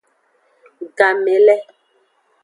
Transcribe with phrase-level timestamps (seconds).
[0.97, 1.55] Game le.